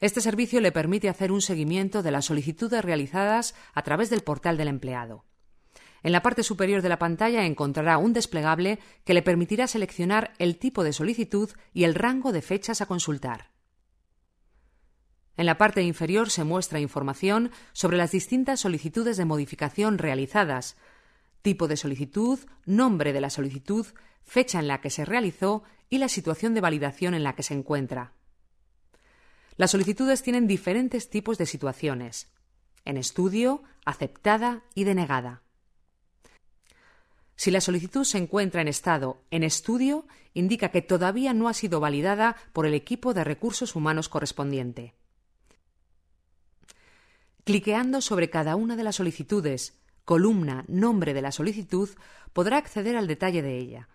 [0.00, 4.56] Este servicio le permite hacer un seguimiento de las solicitudes realizadas a través del portal
[4.56, 5.24] del empleado.
[6.02, 10.58] En la parte superior de la pantalla encontrará un desplegable que le permitirá seleccionar el
[10.58, 13.50] tipo de solicitud y el rango de fechas a consultar.
[15.36, 20.76] En la parte inferior se muestra información sobre las distintas solicitudes de modificación realizadas,
[21.42, 23.86] tipo de solicitud, nombre de la solicitud,
[24.22, 27.54] fecha en la que se realizó y la situación de validación en la que se
[27.54, 28.12] encuentra.
[29.56, 32.28] Las solicitudes tienen diferentes tipos de situaciones,
[32.84, 35.42] en estudio, aceptada y denegada.
[37.36, 41.80] Si la solicitud se encuentra en estado en estudio, indica que todavía no ha sido
[41.80, 44.94] validada por el equipo de recursos humanos correspondiente.
[47.44, 51.90] Cliqueando sobre cada una de las solicitudes, columna, nombre de la solicitud,
[52.32, 53.88] podrá acceder al detalle de ella,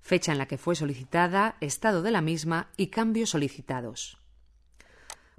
[0.00, 4.18] fecha en la que fue solicitada, estado de la misma y cambios solicitados.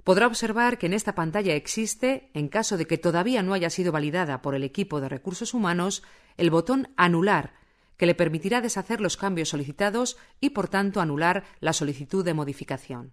[0.08, 3.92] Podrá observar que en esta pantalla existe, en caso de que todavía no haya sido
[3.92, 6.02] validada por el equipo de recursos humanos,
[6.38, 7.52] el botón Anular,
[7.98, 13.12] que le permitirá deshacer los cambios solicitados y, por tanto, anular la solicitud de modificación.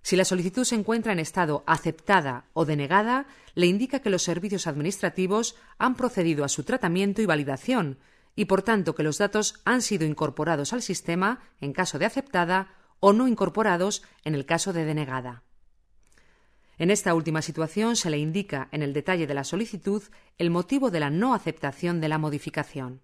[0.00, 4.66] Si la solicitud se encuentra en estado aceptada o denegada, le indica que los servicios
[4.66, 7.98] administrativos han procedido a su tratamiento y validación,
[8.36, 12.70] y por tanto que los datos han sido incorporados al sistema en caso de aceptada
[13.00, 15.42] o no incorporados en el caso de denegada.
[16.78, 20.02] En esta última situación se le indica en el detalle de la solicitud
[20.36, 23.00] el motivo de la no aceptación de la modificación.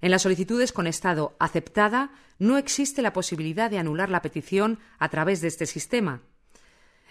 [0.00, 5.08] En las solicitudes con estado aceptada no existe la posibilidad de anular la petición a
[5.08, 6.22] través de este sistema.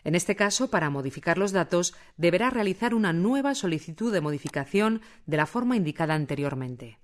[0.03, 5.37] En este caso, para modificar los datos, deberá realizar una nueva solicitud de modificación de
[5.37, 6.99] la forma indicada anteriormente.